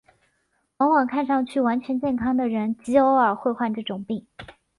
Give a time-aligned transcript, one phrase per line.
[0.77, 4.25] 往往看上去完全健康的人极偶尔会患这种病。